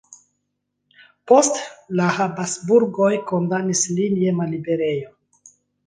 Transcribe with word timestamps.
Poste 1.31 1.93
la 2.01 2.09
Habsburgoj 2.17 3.13
kondamnis 3.31 3.87
lin 3.97 4.21
je 4.27 4.37
malliberejo. 4.43 5.17